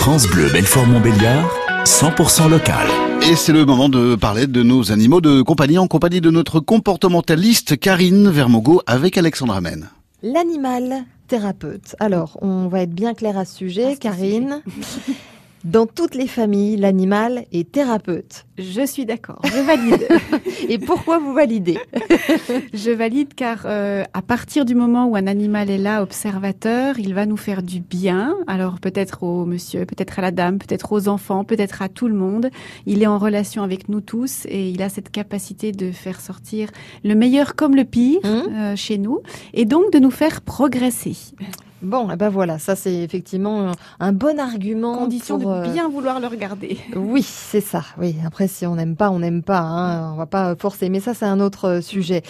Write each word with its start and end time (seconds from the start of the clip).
France 0.00 0.26
Bleu 0.26 0.50
Belfort-Montbéliard, 0.50 1.46
100% 1.84 2.48
local. 2.48 2.88
Et 3.30 3.36
c'est 3.36 3.52
le 3.52 3.66
moment 3.66 3.90
de 3.90 4.14
parler 4.14 4.46
de 4.46 4.62
nos 4.62 4.92
animaux 4.92 5.20
de 5.20 5.42
compagnie 5.42 5.76
en 5.76 5.88
compagnie 5.88 6.22
de 6.22 6.30
notre 6.30 6.58
comportementaliste 6.58 7.78
Karine 7.78 8.30
Vermogo 8.30 8.80
avec 8.86 9.18
Alexandra 9.18 9.60
Men. 9.60 9.90
L'animal 10.22 11.04
thérapeute. 11.28 11.96
Alors, 12.00 12.38
on 12.40 12.68
va 12.68 12.80
être 12.80 12.94
bien 12.94 13.12
clair 13.12 13.36
à 13.36 13.44
ce 13.44 13.58
sujet, 13.58 13.98
Karine. 14.00 14.62
Dans 15.64 15.86
toutes 15.86 16.14
les 16.14 16.26
familles, 16.26 16.76
l'animal 16.76 17.44
est 17.52 17.70
thérapeute. 17.70 18.46
Je 18.58 18.84
suis 18.86 19.06
d'accord, 19.06 19.40
je 19.44 19.60
valide. 19.60 20.06
Et 20.68 20.78
pourquoi 20.78 21.18
vous 21.18 21.32
validez? 21.32 21.78
Je 22.74 22.90
valide 22.90 23.34
car 23.34 23.62
euh, 23.64 24.04
à 24.12 24.22
partir 24.22 24.64
du 24.64 24.74
moment 24.74 25.06
où 25.06 25.16
un 25.16 25.26
animal 25.26 25.70
est 25.70 25.78
là, 25.78 26.02
observateur, 26.02 26.98
il 26.98 27.14
va 27.14 27.24
nous 27.24 27.38
faire 27.38 27.62
du 27.62 27.80
bien. 27.80 28.36
Alors 28.46 28.78
peut-être 28.80 29.22
au 29.22 29.46
monsieur, 29.46 29.86
peut-être 29.86 30.18
à 30.18 30.22
la 30.22 30.30
dame, 30.30 30.58
peut-être 30.58 30.92
aux 30.92 31.08
enfants, 31.08 31.44
peut-être 31.44 31.80
à 31.82 31.88
tout 31.88 32.08
le 32.08 32.14
monde. 32.14 32.50
Il 32.86 33.02
est 33.02 33.06
en 33.06 33.18
relation 33.18 33.62
avec 33.62 33.88
nous 33.88 34.00
tous 34.02 34.44
et 34.46 34.68
il 34.68 34.82
a 34.82 34.88
cette 34.90 35.10
capacité 35.10 35.72
de 35.72 35.90
faire 35.90 36.20
sortir 36.20 36.68
le 37.02 37.14
meilleur 37.14 37.54
comme 37.54 37.74
le 37.74 37.84
pire 37.84 38.20
Mmh. 38.24 38.26
euh, 38.26 38.76
chez 38.76 38.98
nous 38.98 39.20
et 39.54 39.64
donc 39.64 39.92
de 39.92 39.98
nous 39.98 40.10
faire 40.10 40.40
progresser. 40.40 41.16
Bon, 41.82 42.08
eh 42.12 42.16
ben 42.16 42.28
voilà, 42.28 42.58
ça 42.58 42.76
c'est 42.76 42.94
effectivement 42.94 43.72
un 44.00 44.12
bon 44.12 44.38
argument. 44.38 44.96
Condition 44.98 45.38
pour, 45.38 45.50
de 45.52 45.56
euh, 45.68 45.72
bien 45.72 45.88
vouloir 45.88 46.20
le 46.20 46.26
regarder. 46.26 46.78
Oui, 46.96 47.22
c'est 47.22 47.60
ça. 47.60 47.82
Oui, 47.98 48.16
après 48.26 48.48
si 48.48 48.66
on 48.66 48.74
n'aime 48.76 48.96
pas, 48.96 49.10
on 49.10 49.18
n'aime 49.20 49.42
pas. 49.42 49.60
Hein. 49.60 50.12
On 50.12 50.16
va 50.16 50.26
pas 50.26 50.54
forcer. 50.56 50.88
Mais 50.90 51.00
ça, 51.00 51.14
c'est 51.14 51.24
un 51.24 51.40
autre 51.40 51.64
euh, 51.66 51.80
sujet. 51.80 52.22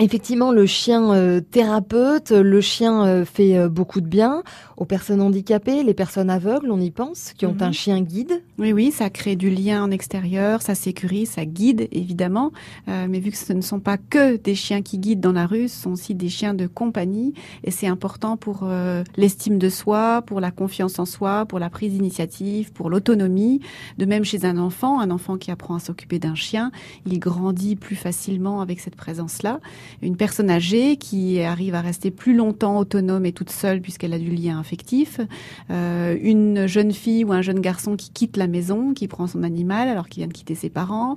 Effectivement, 0.00 0.52
le 0.52 0.66
chien 0.66 1.12
euh, 1.12 1.40
thérapeute, 1.40 2.30
le 2.30 2.60
chien 2.60 3.04
euh, 3.06 3.24
fait 3.24 3.56
euh, 3.56 3.68
beaucoup 3.68 4.00
de 4.00 4.06
bien 4.06 4.42
aux 4.76 4.84
personnes 4.86 5.20
handicapées, 5.20 5.82
les 5.84 5.94
personnes 5.94 6.30
aveugles, 6.30 6.70
on 6.70 6.80
y 6.80 6.90
pense, 6.90 7.32
qui 7.36 7.46
ont 7.46 7.52
Mhm. 7.54 7.62
un 7.62 7.72
chien 7.72 8.00
guide. 8.00 8.42
Oui, 8.56 8.72
oui, 8.72 8.92
ça 8.92 9.10
crée 9.10 9.34
du 9.34 9.50
lien 9.50 9.82
en 9.82 9.90
extérieur, 9.90 10.62
ça 10.62 10.76
sécurise, 10.76 11.30
ça 11.30 11.44
guide 11.44 11.88
évidemment. 11.90 12.52
Euh, 12.88 13.08
mais 13.10 13.18
vu 13.18 13.32
que 13.32 13.36
ce 13.36 13.52
ne 13.52 13.60
sont 13.60 13.80
pas 13.80 13.96
que 13.98 14.36
des 14.36 14.54
chiens 14.54 14.80
qui 14.80 14.98
guident 14.98 15.20
dans 15.20 15.32
la 15.32 15.46
rue, 15.46 15.66
ce 15.66 15.82
sont 15.82 15.90
aussi 15.90 16.14
des 16.14 16.28
chiens 16.28 16.54
de 16.54 16.68
compagnie. 16.68 17.34
Et 17.64 17.72
c'est 17.72 17.88
important 17.88 18.36
pour 18.36 18.60
euh, 18.62 19.02
l'estime 19.16 19.58
de 19.58 19.68
soi, 19.68 20.22
pour 20.22 20.38
la 20.38 20.52
confiance 20.52 21.00
en 21.00 21.04
soi, 21.04 21.46
pour 21.46 21.58
la 21.58 21.68
prise 21.68 21.94
d'initiative, 21.94 22.72
pour 22.72 22.90
l'autonomie. 22.90 23.60
De 23.98 24.04
même 24.04 24.24
chez 24.24 24.44
un 24.44 24.56
enfant, 24.56 25.00
un 25.00 25.10
enfant 25.10 25.36
qui 25.36 25.50
apprend 25.50 25.74
à 25.74 25.80
s'occuper 25.80 26.20
d'un 26.20 26.36
chien, 26.36 26.70
il 27.06 27.18
grandit 27.18 27.74
plus 27.74 27.96
facilement 27.96 28.60
avec 28.60 28.78
cette 28.78 28.94
présence-là. 28.94 29.58
Une 30.00 30.16
personne 30.16 30.48
âgée 30.48 30.96
qui 30.96 31.40
arrive 31.40 31.74
à 31.74 31.80
rester 31.80 32.12
plus 32.12 32.36
longtemps 32.36 32.78
autonome 32.78 33.26
et 33.26 33.32
toute 33.32 33.50
seule 33.50 33.80
puisqu'elle 33.80 34.12
a 34.12 34.18
du 34.20 34.30
lien 34.30 34.60
affectif. 34.60 35.18
Euh, 35.70 36.16
une 36.22 36.68
jeune 36.68 36.92
fille 36.92 37.24
ou 37.24 37.32
un 37.32 37.42
jeune 37.42 37.60
garçon 37.60 37.96
qui 37.96 38.10
quitte 38.10 38.36
la 38.36 38.43
maison, 38.46 38.94
qui 38.94 39.08
prend 39.08 39.26
son 39.26 39.42
animal 39.42 39.88
alors 39.88 40.08
qu'il 40.08 40.20
vient 40.20 40.28
de 40.28 40.32
quitter 40.32 40.54
ses 40.54 40.70
parents. 40.70 41.16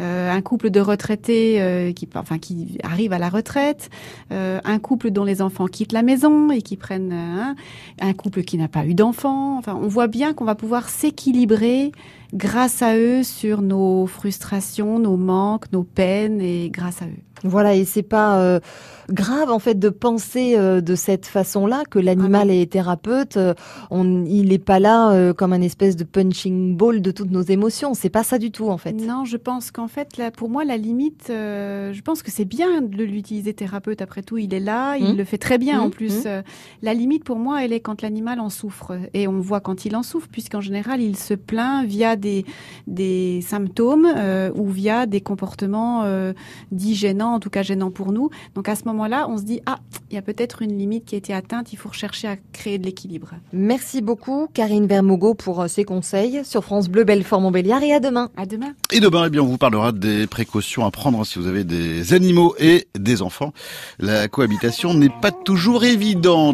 Euh, 0.00 0.30
un 0.30 0.40
couple 0.40 0.70
de 0.70 0.80
retraités 0.80 1.60
euh, 1.60 1.92
qui, 1.92 2.08
enfin, 2.14 2.38
qui 2.38 2.78
arrive 2.82 3.12
à 3.12 3.18
la 3.18 3.28
retraite. 3.28 3.90
Euh, 4.32 4.60
un 4.64 4.78
couple 4.78 5.10
dont 5.10 5.24
les 5.24 5.42
enfants 5.42 5.66
quittent 5.66 5.92
la 5.92 6.02
maison 6.02 6.50
et 6.50 6.62
qui 6.62 6.76
prennent 6.76 7.12
euh, 7.12 7.54
un, 8.00 8.12
couple 8.14 8.42
qui 8.42 8.56
n'a 8.56 8.68
pas 8.68 8.86
eu 8.86 8.94
d'enfants. 8.94 9.58
Enfin, 9.58 9.78
on 9.80 9.88
voit 9.88 10.06
bien 10.06 10.32
qu'on 10.32 10.44
va 10.44 10.54
pouvoir 10.54 10.88
s'équilibrer 10.88 11.92
grâce 12.32 12.80
à 12.80 12.96
eux 12.96 13.22
sur 13.22 13.60
nos 13.60 14.06
frustrations, 14.06 14.98
nos 14.98 15.16
manques, 15.16 15.70
nos 15.72 15.84
peines 15.84 16.40
et 16.40 16.70
grâce 16.70 17.02
à 17.02 17.06
eux. 17.06 17.22
Voilà, 17.44 17.74
et 17.74 17.84
c'est 17.84 18.04
pas 18.04 18.38
euh, 18.38 18.60
grave 19.10 19.50
en 19.50 19.58
fait 19.58 19.74
de 19.74 19.88
penser 19.88 20.54
euh, 20.56 20.80
de 20.80 20.94
cette 20.94 21.26
façon-là 21.26 21.82
que 21.90 21.98
l'animal 21.98 22.50
est 22.50 22.70
thérapeute. 22.70 23.36
Euh, 23.36 23.54
on, 23.90 24.24
il 24.24 24.48
n'est 24.48 24.58
pas 24.58 24.78
là 24.78 25.32
comme 25.34 25.52
un 25.52 25.60
espèce 25.60 25.96
de 25.96 26.04
punching 26.04 26.61
ball 26.74 27.00
de 27.02 27.10
toutes 27.10 27.30
nos 27.30 27.42
émotions. 27.42 27.94
C'est 27.94 28.10
pas 28.10 28.22
ça 28.24 28.38
du 28.38 28.50
tout 28.50 28.68
en 28.68 28.78
fait. 28.78 28.92
Non, 28.92 29.24
je 29.24 29.36
pense 29.36 29.70
qu'en 29.70 29.88
fait, 29.88 30.16
là, 30.16 30.30
pour 30.30 30.48
moi, 30.48 30.64
la 30.64 30.76
limite, 30.76 31.28
euh, 31.30 31.92
je 31.92 32.00
pense 32.02 32.22
que 32.22 32.30
c'est 32.30 32.44
bien 32.44 32.80
de 32.82 33.02
l'utiliser 33.04 33.52
thérapeute. 33.54 34.00
Après 34.02 34.22
tout, 34.22 34.38
il 34.38 34.52
est 34.54 34.60
là, 34.60 34.96
il 34.96 35.10
Mhm. 35.10 35.16
le 35.16 35.24
fait 35.24 35.38
très 35.38 35.58
bien 35.58 35.80
en 35.80 35.86
Mhm, 35.86 35.90
plus. 35.90 36.16
mhm. 36.20 36.22
Euh, 36.26 36.42
la 36.82 36.94
limite, 36.94 37.24
pour 37.24 37.36
moi, 37.38 37.64
elle 37.64 37.72
est 37.72 37.80
quand 37.80 38.02
l'animal 38.02 38.40
en 38.40 38.50
souffre. 38.50 38.98
Et 39.14 39.26
on 39.28 39.40
voit 39.40 39.60
quand 39.60 39.84
il 39.84 39.96
en 39.96 40.02
souffre, 40.02 40.28
puisqu'en 40.30 40.60
général, 40.60 41.00
il 41.00 41.16
se 41.16 41.34
plaint 41.34 41.86
via 41.86 42.16
des, 42.16 42.44
des 42.86 43.40
symptômes 43.42 44.06
euh, 44.16 44.50
ou 44.54 44.68
via 44.68 45.06
des 45.06 45.20
comportements 45.20 46.02
euh, 46.04 46.32
dits 46.70 46.94
gênants, 46.94 47.34
en 47.34 47.40
tout 47.40 47.50
cas 47.50 47.62
gênants 47.62 47.90
pour 47.90 48.12
nous. 48.12 48.30
Donc 48.54 48.68
à 48.68 48.74
ce 48.76 48.84
moment-là, 48.86 49.26
on 49.28 49.38
se 49.38 49.42
dit, 49.44 49.60
ah, 49.66 49.78
il 50.10 50.14
y 50.14 50.18
a 50.18 50.22
peut-être 50.22 50.62
une 50.62 50.76
limite 50.76 51.04
qui 51.04 51.14
a 51.14 51.18
été 51.18 51.32
atteinte, 51.34 51.72
il 51.72 51.76
faut 51.76 51.88
rechercher 51.88 52.28
à 52.28 52.36
créer 52.52 52.78
de 52.78 52.84
l'équilibre. 52.84 53.30
Merci 53.52 54.02
beaucoup 54.02 54.46
Karine 54.52 54.86
Vermogo 54.86 55.34
pour 55.34 55.68
ces 55.68 55.84
conseils 55.84 56.40
sur 56.52 56.62
France 56.62 56.90
Bleu 56.90 57.04
Belfort 57.04 57.40
Montbéliard 57.40 57.82
et 57.82 57.94
à 57.94 57.98
demain. 57.98 58.28
À 58.36 58.44
demain. 58.44 58.74
Et 58.92 59.00
demain, 59.00 59.24
eh 59.26 59.30
bien, 59.30 59.40
on 59.40 59.46
vous 59.46 59.56
parlera 59.56 59.90
des 59.90 60.26
précautions 60.26 60.84
à 60.84 60.90
prendre 60.90 61.24
si 61.24 61.38
vous 61.38 61.46
avez 61.46 61.64
des 61.64 62.12
animaux 62.12 62.54
et 62.58 62.88
des 62.94 63.22
enfants. 63.22 63.54
La 63.98 64.28
cohabitation 64.28 64.92
n'est 64.92 65.08
pas 65.08 65.30
toujours 65.30 65.84
évidente. 65.84 66.50